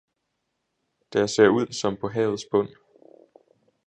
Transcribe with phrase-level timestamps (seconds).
[1.13, 2.69] der ser ud, som på havets bund.